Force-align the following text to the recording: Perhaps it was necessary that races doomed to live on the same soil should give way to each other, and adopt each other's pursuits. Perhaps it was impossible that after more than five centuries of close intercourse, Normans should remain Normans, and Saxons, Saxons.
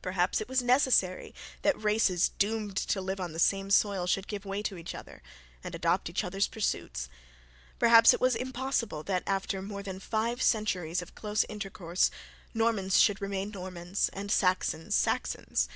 Perhaps 0.00 0.40
it 0.40 0.48
was 0.48 0.62
necessary 0.62 1.34
that 1.60 1.78
races 1.82 2.30
doomed 2.38 2.74
to 2.74 3.02
live 3.02 3.20
on 3.20 3.34
the 3.34 3.38
same 3.38 3.68
soil 3.70 4.06
should 4.06 4.26
give 4.26 4.46
way 4.46 4.62
to 4.62 4.78
each 4.78 4.94
other, 4.94 5.22
and 5.62 5.74
adopt 5.74 6.08
each 6.08 6.24
other's 6.24 6.48
pursuits. 6.48 7.10
Perhaps 7.78 8.14
it 8.14 8.18
was 8.22 8.34
impossible 8.34 9.02
that 9.02 9.24
after 9.26 9.60
more 9.60 9.82
than 9.82 10.00
five 10.00 10.40
centuries 10.40 11.02
of 11.02 11.14
close 11.14 11.44
intercourse, 11.50 12.10
Normans 12.54 12.98
should 12.98 13.20
remain 13.20 13.50
Normans, 13.50 14.08
and 14.14 14.32
Saxons, 14.32 14.94
Saxons. 14.94 15.68